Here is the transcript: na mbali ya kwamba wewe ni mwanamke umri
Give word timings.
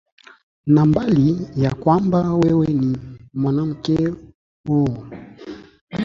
na 0.65 0.85
mbali 0.85 1.47
ya 1.55 1.75
kwamba 1.75 2.33
wewe 2.33 2.67
ni 2.67 2.97
mwanamke 3.33 4.07
umri 4.69 4.99